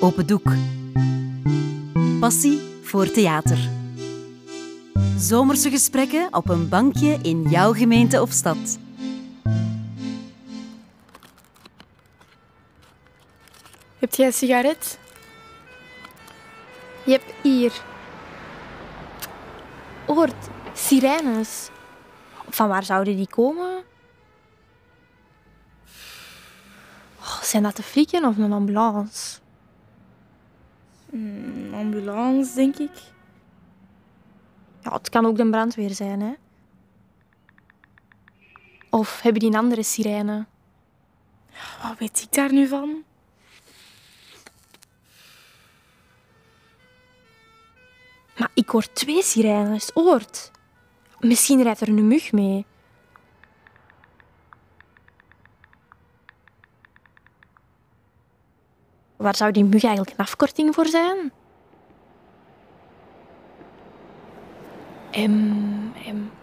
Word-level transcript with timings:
Open 0.00 0.26
Doek. 0.26 0.52
Passie 2.20 2.60
voor 2.82 3.10
theater. 3.10 3.58
Zomerse 5.16 5.70
gesprekken 5.70 6.34
op 6.34 6.48
een 6.48 6.68
bankje 6.68 7.18
in 7.22 7.42
jouw 7.42 7.72
gemeente 7.72 8.20
of 8.20 8.30
stad. 8.30 8.78
Heb 13.98 14.14
jij 14.14 14.26
een 14.26 14.32
sigaret? 14.32 14.98
Je 17.04 17.10
hebt 17.10 17.32
hier. 17.42 17.72
Hoort, 20.06 20.48
sirenes. 20.74 21.70
Van 22.48 22.68
waar 22.68 22.84
zouden 22.84 23.16
die 23.16 23.28
komen? 23.28 23.82
Oh, 27.20 27.42
zijn 27.42 27.62
dat 27.62 27.76
de 27.76 27.82
flikken 27.82 28.24
of 28.24 28.36
een 28.36 28.52
ambulance? 28.52 29.38
Een 31.18 31.74
ambulance, 31.74 32.54
denk 32.54 32.76
ik. 32.76 33.00
Ja, 34.82 34.92
het 34.92 35.08
kan 35.08 35.26
ook 35.26 35.36
de 35.36 35.50
brandweer 35.50 35.90
zijn, 35.90 36.20
hè? 36.20 36.32
Of 38.90 39.20
hebben 39.20 39.40
die 39.40 39.50
een 39.50 39.58
andere 39.58 39.82
sirene? 39.82 40.46
Wat 41.82 41.98
weet 41.98 42.22
ik 42.22 42.32
daar 42.32 42.52
nu 42.52 42.66
van? 42.66 43.04
Maar 48.36 48.50
ik 48.54 48.68
hoor 48.68 48.92
twee 48.92 49.22
sirenes, 49.22 49.90
hoort. 49.94 50.50
Misschien 51.20 51.62
rijdt 51.62 51.80
er 51.80 51.88
een 51.88 52.08
mug 52.08 52.32
mee. 52.32 52.66
Waar 59.18 59.36
zou 59.36 59.52
die 59.52 59.64
mug 59.64 59.84
eigenlijk 59.84 60.18
een 60.18 60.24
afkorting 60.24 60.74
voor 60.74 60.86
zijn? 60.86 61.32
M, 65.12 65.92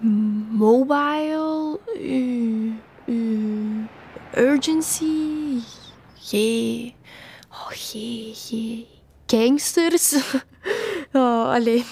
M, 0.00 0.56
mobile, 0.56 1.80
U, 2.00 2.74
U, 3.06 3.86
urgency, 4.34 5.60
G, 6.20 6.32
oh, 7.50 7.70
G, 7.70 7.92
G, 8.34 8.50
gangsters. 9.26 10.14
Oh, 11.12 11.52
alleen. 11.52 11.84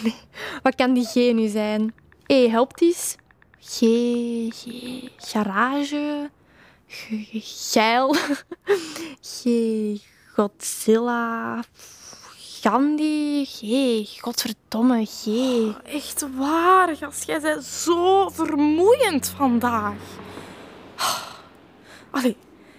Wat 0.63 0.75
kan 0.75 0.93
die 0.95 1.05
G 1.05 1.15
nu 1.15 1.49
zijn? 1.49 1.95
E, 2.27 2.49
helpt 2.49 2.83
eens. 2.83 3.17
G, 3.61 3.79
G, 4.51 4.65
garage, 5.17 6.31
G, 6.89 7.07
geil, 7.73 8.15
G, 9.33 9.45
Godzilla, 10.35 11.63
Gandhi, 12.61 13.45
G, 13.45 14.21
godverdomme, 14.21 15.07
G. 15.07 15.27
Echt 15.85 16.27
waar, 16.37 16.97
gast. 16.97 17.27
Jij 17.27 17.41
bent 17.41 17.65
zo 17.65 18.29
vermoeiend 18.29 19.29
vandaag. 19.29 19.95
Allee, 22.11 22.37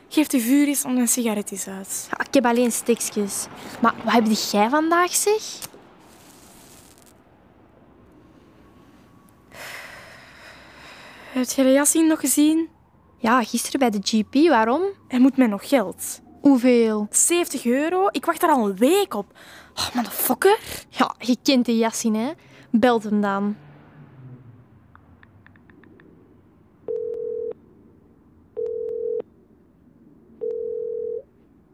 geef 0.09 0.27
de 0.27 0.39
vuur 0.39 0.67
eens 0.67 0.85
om 0.85 0.97
een 0.97 1.07
sigaret 1.07 1.51
eens 1.51 1.67
uit. 1.67 2.07
Ja, 2.11 2.25
ik 2.25 2.33
heb 2.33 2.45
alleen 2.45 2.71
stikjes. 2.71 3.47
Maar 3.81 3.95
wat 4.03 4.13
heb 4.13 4.25
jij 4.51 4.69
vandaag, 4.69 5.13
zeg? 5.13 5.59
Heb 11.31 11.49
je 11.49 11.63
de 11.63 11.71
Yassin 11.71 12.07
nog 12.07 12.19
gezien? 12.19 12.69
Ja, 13.17 13.43
gisteren 13.43 13.79
bij 13.79 13.89
de 13.89 13.99
GP. 14.01 14.49
Waarom? 14.49 14.81
Hij 15.07 15.19
moet 15.19 15.37
mij 15.37 15.47
nog 15.47 15.67
geld. 15.67 16.23
Hoeveel? 16.45 17.07
70 17.09 17.65
euro? 17.65 18.07
Ik 18.11 18.25
wacht 18.25 18.41
daar 18.41 18.49
al 18.49 18.69
een 18.69 18.75
week 18.75 19.13
op. 19.13 19.25
Oh, 19.75 19.95
motherfucker. 19.95 20.59
Ja, 20.89 21.15
je 21.19 21.37
kent 21.43 21.65
de 21.65 21.77
Yassin, 21.77 22.15
hè? 22.15 22.31
Belt 22.71 23.03
hem 23.03 23.21
dan. 23.21 23.55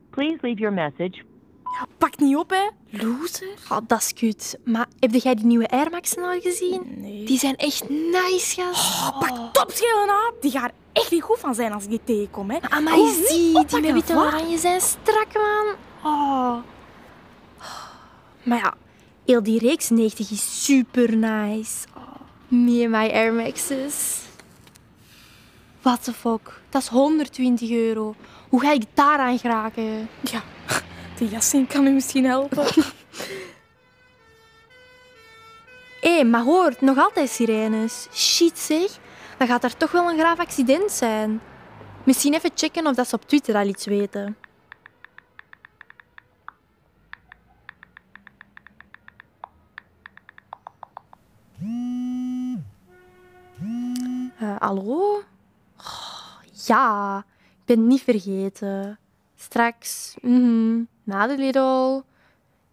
Please 0.09 0.38
leave 0.41 0.59
your 0.59 0.73
message 0.73 1.23
pak 1.97 2.18
niet 2.18 2.36
op, 2.36 2.50
hè. 2.50 2.68
Loser. 2.90 3.47
Oh, 3.69 3.78
dat 3.88 4.00
is 4.00 4.14
kut. 4.14 4.58
Maar 4.64 4.88
heb 5.00 5.14
jij 5.14 5.36
die 5.36 5.46
nieuwe 5.46 5.68
Air 5.68 5.90
Max'en 5.90 6.24
al 6.24 6.40
gezien? 6.40 6.81
Nee. 6.97 7.24
Die 7.24 7.40
zijn 7.40 7.56
echt 7.56 7.90
nice, 7.90 8.62
gast. 8.62 9.02
Oh, 9.02 9.19
pak 9.19 9.53
topschelen 9.53 10.09
aan. 10.09 10.34
Die 10.40 10.52
gaat 10.52 10.64
er 10.70 10.74
echt 10.91 11.12
niet 11.12 11.24
goed 11.24 11.40
van 11.40 11.56
zijn 11.56 11.74
als 11.74 11.84
ik 11.84 11.90
die 11.90 12.02
tegenkom, 12.03 12.50
hè. 12.50 12.58
Ah, 12.70 12.84
maar 12.84 12.94
Kom, 12.94 13.08
je 13.08 13.16
niet 13.18 13.28
ziet, 13.28 13.70
die 13.70 13.81
met 13.81 13.94
witte 13.94 14.14
oranje 14.16 14.58
zijn 14.58 14.81
strak, 14.81 15.34
man. 15.34 15.75
Oh. 16.03 16.58
Maar 18.44 18.58
ja, 18.58 18.74
heel 19.25 19.44
die 19.44 19.59
reeks 19.59 19.90
90 19.90 20.31
is 20.31 20.66
super 20.66 21.18
nice. 21.18 21.88
Oh, 21.97 22.16
me 22.47 22.84
en 22.84 22.90
my 22.90 23.09
Air 23.09 23.34
Max's. 23.34 24.20
What 25.81 26.03
the 26.03 26.14
fuck? 26.14 26.62
Dat 26.70 26.81
is 26.81 26.88
120 26.88 27.70
euro. 27.70 28.16
Hoe 28.50 28.62
ga 28.62 28.72
ik 28.72 28.84
daaraan 28.94 29.40
geraken? 29.40 30.09
Ja, 30.22 30.44
de 31.22 31.30
Yassin 31.30 31.68
kan 31.68 31.88
u 31.88 31.90
misschien 31.92 32.26
helpen. 32.26 32.66
Hé, 36.02 36.24
maar 36.24 36.44
hoor, 36.44 36.74
nog 36.80 36.98
altijd 36.98 37.30
sirenes. 37.30 38.08
Shit 38.14 38.58
zeg, 38.58 39.00
dan 39.38 39.48
gaat 39.48 39.64
er 39.64 39.78
toch 39.78 39.92
wel 39.92 40.09
een 40.09 40.20
graaf 40.20 40.40
accident 40.40 40.92
zijn. 40.92 41.42
Misschien 42.04 42.34
even 42.34 42.52
checken 42.56 42.88
of 42.88 42.96
dat 42.96 43.08
ze 43.08 43.16
op 43.16 43.28
Twitter 43.28 43.56
al 43.56 43.68
iets 43.68 43.86
weten. 43.86 44.38
Eh, 54.40 54.56
hallo? 54.59 55.24
Oh, 55.78 56.40
ja, 56.66 57.18
ik 57.50 57.66
ben 57.66 57.88
niet 57.88 58.02
vergeten. 58.02 59.00
Straks, 59.41 60.16
mhm, 60.22 60.84
na 61.03 61.28
de 61.28 61.38
Lidl. 61.38 62.02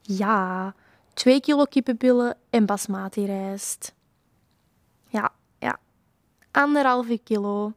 Ja, 0.02 0.74
twee 1.14 1.40
kilo 1.40 1.64
kippenbillen 1.64 2.36
en 2.50 2.66
basmati 2.66 3.26
rijst. 3.26 3.94
Ja, 5.08 5.30
ja. 5.58 5.78
Anderhalve 6.50 7.18
kilo. 7.24 7.72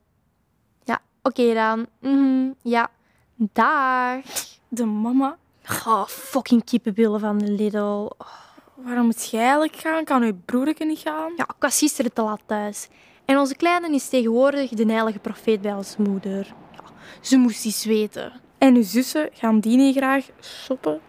Ja, 0.84 1.00
oké 1.22 1.54
dan. 1.54 1.88
Mhm, 2.00 2.52
ja. 2.62 2.90
Dag. 3.36 4.24
De 4.68 4.86
mama. 4.86 5.38
Oh, 5.86 6.06
fucking 6.08 6.64
kippenbillen 6.64 7.20
van 7.20 7.38
de 7.38 7.52
Lidl. 7.52 8.10
Oh, 8.18 8.28
Waarom 8.76 9.06
moet 9.06 9.30
jij 9.30 9.42
eigenlijk 9.42 9.76
gaan? 9.76 10.04
Kan 10.04 10.22
uw 10.22 10.38
broertje 10.46 10.86
niet 10.86 11.00
gaan? 11.00 11.34
Ja, 11.36 11.44
ik 11.44 11.56
was 11.60 11.78
gisteren 11.78 12.14
te 12.14 12.22
laat 12.22 12.42
thuis. 12.46 12.88
En 13.26 13.38
onze 13.38 13.56
kleine 13.56 13.94
is 13.94 14.10
tegenwoordig 14.10 14.70
de 14.70 14.92
heilige 14.92 15.20
profeet 15.20 15.62
bij 15.62 15.74
onze 15.74 16.02
moeder. 16.02 16.56
Ja, 16.72 16.84
ze 17.22 17.38
moest 17.38 17.66
iets 17.66 17.86
weten. 17.86 18.42
En 18.62 18.76
uw 18.76 18.84
zussen 18.84 19.30
gaan 19.34 19.60
die 19.60 19.78
niet 19.78 19.96
graag 19.96 20.26
shoppen? 20.42 21.02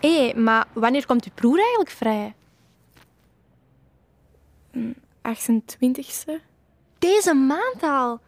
Hé, 0.00 0.32
maar 0.34 0.66
wanneer 0.72 1.06
komt 1.06 1.24
uw 1.24 1.32
broer 1.34 1.58
eigenlijk 1.58 1.90
vrij? 1.90 2.34
28ste? 5.22 6.32
Deze 6.98 7.34
maand 7.34 7.82
al. 7.82 8.20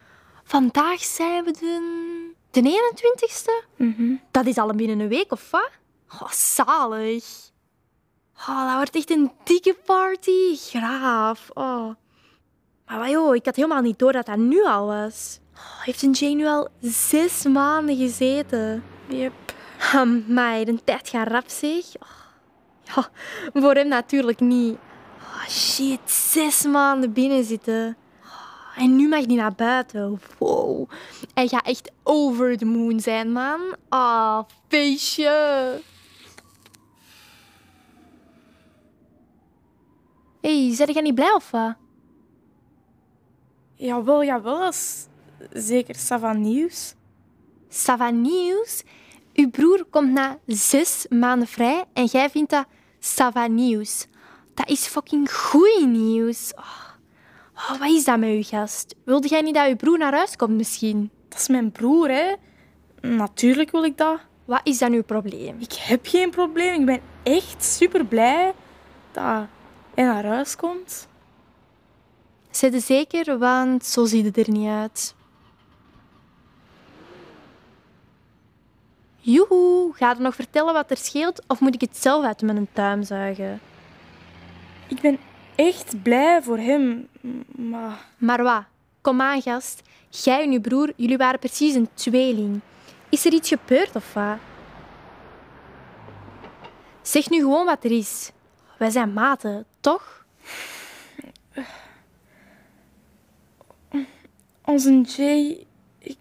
Vandaag 0.44 1.00
zijn 1.00 1.44
we 1.44 1.50
de, 1.52 2.32
de 2.50 2.60
21ste. 2.60 3.68
Mhm. 3.76 4.14
Dat 4.30 4.46
is 4.46 4.58
al 4.58 4.74
binnen 4.74 5.00
een 5.00 5.08
week, 5.08 5.32
of 5.32 5.50
wat? 5.50 5.70
Oh, 6.20 6.30
zalig. 6.30 7.50
Oh, 8.48 8.66
dat 8.66 8.76
wordt 8.76 8.96
echt 8.96 9.10
een 9.10 9.30
dikke 9.44 9.76
party. 9.84 10.56
Graaf. 10.56 11.50
Oh. 11.54 11.94
Maar 12.86 13.10
joh, 13.10 13.34
ik 13.34 13.44
had 13.44 13.56
helemaal 13.56 13.82
niet 13.82 13.98
door 13.98 14.12
dat 14.12 14.26
dat 14.26 14.38
nu 14.38 14.64
al 14.64 14.86
was. 14.86 15.40
Oh, 15.58 15.82
heeft 15.84 16.02
een 16.02 16.10
Jane 16.10 16.34
nu 16.34 16.46
al 16.46 16.68
zes 16.80 17.44
maanden 17.44 17.96
gezeten? 17.96 18.84
Yep. 19.08 19.32
Amai, 19.92 20.64
de 20.64 20.84
tijd 20.84 21.08
gaat 21.08 21.28
rap, 21.28 21.48
zeg. 21.48 21.84
Oh. 22.00 22.08
Ja, 22.94 23.08
voor 23.60 23.74
hem 23.74 23.88
natuurlijk 23.88 24.40
niet. 24.40 24.76
Oh, 25.20 25.48
shit, 25.48 26.10
zes 26.10 26.64
maanden 26.66 27.12
binnen 27.12 27.44
zitten. 27.44 27.96
Oh, 28.22 28.82
En 28.82 28.96
nu 28.96 29.08
mag 29.08 29.26
hij 29.26 29.34
naar 29.34 29.54
buiten. 29.54 30.20
Wow. 30.38 30.90
Hij 31.34 31.48
gaat 31.48 31.66
echt 31.66 31.90
over 32.02 32.56
the 32.56 32.64
moon 32.64 33.00
zijn, 33.00 33.32
man. 33.32 33.60
Ah, 33.88 34.44
feestje. 34.68 35.30
Hé, 40.40 40.66
hey, 40.68 40.86
ben 40.86 40.94
jij 40.94 41.02
niet 41.02 41.14
blij 41.14 41.32
of 41.32 41.50
wat? 41.50 41.74
Jawel, 43.74 44.24
jawel. 44.24 44.72
Zeker 45.52 45.94
Savan 45.94 46.40
nieuws. 46.40 46.94
Sava 47.68 48.10
nieuws. 48.10 48.82
Uw 49.34 49.50
broer 49.50 49.84
komt 49.90 50.12
na 50.12 50.38
zes 50.46 51.06
maanden 51.08 51.48
vrij 51.48 51.84
en 51.92 52.04
jij 52.04 52.30
vindt 52.30 52.50
dat 52.50 52.66
Sava 52.98 53.46
nieuws. 53.46 54.06
Dat 54.54 54.68
is 54.68 54.86
fucking 54.86 55.32
goed 55.32 55.86
nieuws. 55.86 56.52
Oh. 56.54 56.88
Oh, 57.58 57.78
wat 57.78 57.88
is 57.90 58.04
dat 58.04 58.18
met 58.18 58.28
uw 58.28 58.42
gast? 58.42 58.94
Wilde 59.04 59.28
jij 59.28 59.40
niet 59.40 59.54
dat 59.54 59.68
uw 59.68 59.76
broer 59.76 59.98
naar 59.98 60.14
huis 60.14 60.36
komt 60.36 60.56
misschien? 60.56 61.10
Dat 61.28 61.38
is 61.38 61.48
mijn 61.48 61.72
broer, 61.72 62.08
hè. 62.08 62.34
Natuurlijk 63.00 63.70
wil 63.70 63.84
ik 63.84 63.96
dat. 63.96 64.20
Wat 64.44 64.60
is 64.62 64.78
dan 64.78 64.92
uw 64.92 65.02
probleem? 65.02 65.56
Ik 65.60 65.72
heb 65.72 66.06
geen 66.06 66.30
probleem. 66.30 66.80
Ik 66.80 66.86
ben 66.86 67.00
echt 67.22 67.64
super 67.64 68.04
blij 68.04 68.52
dat 69.12 69.46
hij 69.94 70.04
naar 70.04 70.24
huis 70.24 70.56
komt. 70.56 71.08
Zet 72.50 72.72
je 72.72 72.80
zeker, 72.80 73.38
want 73.38 73.84
zo 73.84 74.04
ziet 74.04 74.24
het 74.24 74.36
er 74.38 74.50
niet 74.50 74.68
uit. 74.68 75.14
Joehoe, 79.20 79.92
ga 79.94 80.12
je 80.12 80.20
nog 80.20 80.34
vertellen 80.34 80.72
wat 80.72 80.90
er 80.90 80.96
scheelt 80.96 81.42
of 81.46 81.60
moet 81.60 81.74
ik 81.74 81.80
het 81.80 81.96
zelf 81.96 82.24
uit 82.24 82.42
mijn 82.42 82.68
tuin 82.72 83.04
zuigen? 83.04 83.60
Ik 84.88 85.00
ben 85.00 85.18
echt 85.54 86.02
blij 86.02 86.42
voor 86.42 86.58
hem, 86.58 87.08
maar 87.56 88.06
Maar 88.18 88.42
wat? 88.42 88.64
Kom 89.00 89.20
aan, 89.20 89.42
gast. 89.42 89.82
Jij 90.08 90.42
en 90.42 90.52
je 90.52 90.60
broer, 90.60 90.92
jullie 90.96 91.16
waren 91.16 91.38
precies 91.38 91.74
een 91.74 91.88
tweeling. 91.94 92.60
Is 93.08 93.24
er 93.24 93.32
iets 93.32 93.48
gebeurd 93.48 93.96
of 93.96 94.14
wat? 94.14 94.36
Zeg 97.02 97.30
nu 97.30 97.38
gewoon 97.38 97.66
wat 97.66 97.84
er 97.84 97.90
is. 97.90 98.30
Wij 98.78 98.90
zijn 98.90 99.12
maten, 99.12 99.66
toch? 99.80 100.24
onze 104.64 105.00
Jay... 105.00 105.66
Ik, 105.98 106.18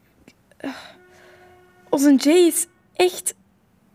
eh, 0.57 0.75
onze 1.89 2.15
Jay 2.15 2.45
is 2.45 2.67
echt, 2.97 3.33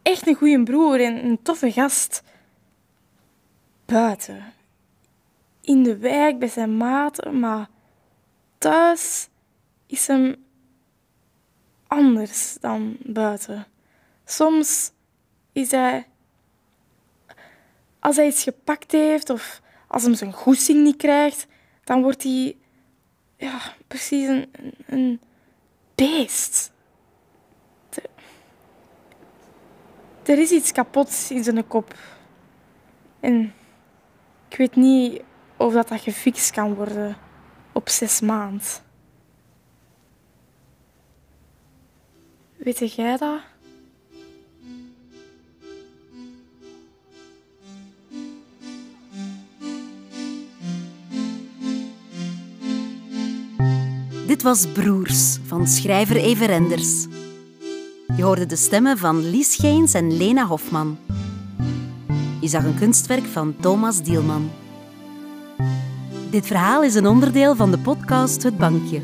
echt 0.03 0.27
een 0.27 0.35
goede 0.35 0.63
broer 0.63 1.01
en 1.01 1.25
een 1.25 1.43
toffe 1.43 1.73
gast. 1.73 2.23
Buiten. 3.85 4.53
In 5.61 5.83
de 5.83 5.97
wijk 5.97 6.39
bij 6.39 6.49
zijn 6.49 6.77
maten, 6.77 7.39
maar 7.39 7.69
thuis 8.59 9.29
is 9.87 10.07
hem 10.07 10.45
anders 11.87 12.57
dan 12.61 12.97
buiten. 13.01 13.67
Soms 14.25 14.93
is 15.53 15.71
hij... 15.71 16.07
Als 17.99 18.17
hij 18.17 18.27
iets 18.27 18.43
gepakt 18.43 18.93
heeft 18.93 19.31
of 19.31 19.61
als 19.89 20.03
hem 20.03 20.15
zijn 20.15 20.33
goesting 20.33 20.83
niet 20.83 20.97
krijgt, 20.97 21.47
dan 21.85 22.03
wordt 22.03 22.23
hij 22.23 22.57
ja, 23.37 23.61
precies 23.89 24.29
een, 24.29 24.51
een, 24.53 24.75
een 24.87 25.21
beest. 25.95 26.73
Er, 27.91 28.05
er 30.29 30.39
is 30.39 30.51
iets 30.51 30.73
kapot 30.73 31.27
in 31.29 31.45
zijn 31.45 31.67
kop. 31.67 31.95
En 33.21 33.55
ik 34.49 34.57
weet 34.57 34.77
niet 34.77 35.23
of 35.57 35.73
dat, 35.73 35.89
dat 35.89 36.01
gefixt 36.01 36.51
kan 36.51 36.75
worden 36.75 37.17
op 37.73 37.89
zes 37.89 38.21
maanden. 38.21 38.67
Weet 42.57 42.95
jij 42.95 43.17
dat? 43.17 43.41
Dit 54.27 54.43
was 54.43 54.67
Broers 54.67 55.39
van 55.47 55.67
schrijver 55.67 56.17
Eve 56.17 56.45
Renders. 56.45 57.07
Je 58.17 58.23
hoorde 58.23 58.47
de 58.47 58.57
stemmen 58.57 58.99
van 58.99 59.31
Lies 59.31 59.57
Geens 59.57 59.95
en 59.95 60.17
Lena 60.17 60.47
Hofman. 60.47 60.99
Je 62.41 62.49
zag 62.49 62.65
een 62.65 62.79
kunstwerk 62.79 63.25
van 63.25 63.55
Thomas 63.61 64.03
Dielman. 64.03 64.51
Dit 66.31 66.47
verhaal 66.47 66.83
is 66.83 66.95
een 66.95 67.07
onderdeel 67.07 67.57
van 67.57 67.71
de 67.71 67.79
podcast 67.79 68.43
Het 68.43 68.59
Bankje. 68.59 69.01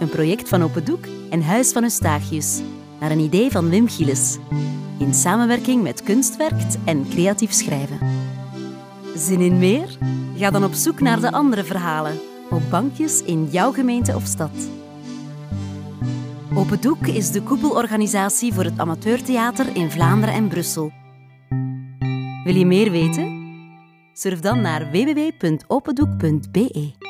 Een 0.00 0.08
project 0.08 0.48
van 0.48 0.62
Open 0.62 0.84
Doek 0.84 1.04
en 1.30 1.42
Huis 1.42 1.72
van 1.72 1.82
Eustachius. 1.82 2.60
Naar 3.00 3.10
een 3.10 3.18
idee 3.18 3.50
van 3.50 3.68
Wim 3.68 3.88
Gilles. 3.88 4.38
In 4.98 5.14
samenwerking 5.14 5.82
met 5.82 6.02
Kunstwerkt 6.02 6.76
en 6.84 7.08
Creatief 7.08 7.52
Schrijven. 7.52 7.98
Zin 9.16 9.40
in 9.40 9.58
meer? 9.58 9.98
Ga 10.36 10.50
dan 10.50 10.64
op 10.64 10.72
zoek 10.72 11.00
naar 11.00 11.20
de 11.20 11.32
andere 11.32 11.64
verhalen 11.64 12.20
op 12.50 12.62
bankjes 12.70 13.22
in 13.22 13.48
jouw 13.50 13.72
gemeente 13.72 14.14
of 14.14 14.24
stad. 14.24 14.83
Open 16.56 16.80
Doek 16.80 17.06
is 17.06 17.30
de 17.30 17.42
koepelorganisatie 17.42 18.52
voor 18.52 18.64
het 18.64 18.78
amateurtheater 18.78 19.76
in 19.76 19.90
Vlaanderen 19.90 20.34
en 20.34 20.48
Brussel. 20.48 20.92
Wil 22.44 22.54
je 22.54 22.66
meer 22.66 22.90
weten? 22.90 23.42
Surf 24.12 24.40
dan 24.40 24.60
naar 24.60 24.90
www.opendoek.be. 24.90 27.03